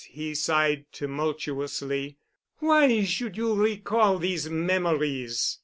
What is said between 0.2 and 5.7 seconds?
sighed tumultuously—"Why should you recall—these memories?"